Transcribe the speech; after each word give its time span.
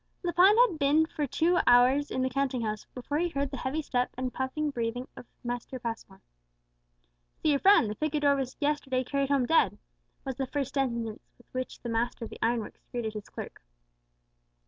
Lepine 0.23 0.57
had 0.67 0.79
been 0.79 1.05
for 1.05 1.27
two 1.27 1.59
hours 1.67 2.09
in 2.09 2.23
the 2.23 2.29
counting 2.31 2.61
house 2.63 2.85
before 2.95 3.19
he 3.19 3.29
heard 3.29 3.51
the 3.51 3.57
heavy 3.57 3.83
step 3.83 4.09
and 4.17 4.33
puffing 4.33 4.71
breathing 4.71 5.07
of 5.15 5.27
Mr. 5.45 5.79
Passmore. 5.79 6.23
"So 7.35 7.49
your 7.49 7.59
friend, 7.59 7.87
the 7.87 7.93
picador, 7.95 8.35
was 8.35 8.57
yesterday 8.59 9.03
carried 9.03 9.29
home 9.29 9.45
dead," 9.45 9.77
was 10.25 10.37
the 10.37 10.47
first 10.47 10.73
sentence 10.73 11.19
with 11.37 11.45
which 11.53 11.79
the 11.83 11.89
master 11.89 12.25
of 12.25 12.31
the 12.31 12.39
iron 12.41 12.61
works 12.61 12.81
greeted 12.91 13.13
his 13.13 13.29
clerk. 13.29 13.61